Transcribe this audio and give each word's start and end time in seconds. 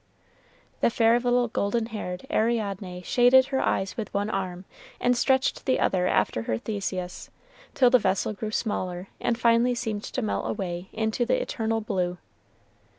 The 0.79 0.89
fair 0.89 1.19
little 1.19 1.47
golden 1.47 1.85
haired 1.85 2.25
Ariadne 2.31 3.03
shaded 3.03 3.45
her 3.49 3.61
eyes 3.61 3.95
with 3.95 4.11
one 4.15 4.31
arm, 4.31 4.65
and 4.99 5.15
stretched 5.15 5.67
the 5.67 5.79
other 5.79 6.07
after 6.07 6.41
her 6.41 6.57
Theseus, 6.57 7.29
till 7.75 7.91
the 7.91 7.99
vessel 7.99 8.33
grew 8.33 8.49
smaller, 8.49 9.09
and 9.19 9.37
finally 9.37 9.75
seemed 9.75 10.01
to 10.05 10.23
melt 10.23 10.49
away 10.49 10.89
into 10.91 11.23
the 11.23 11.39
eternal 11.39 11.81
blue. 11.81 12.17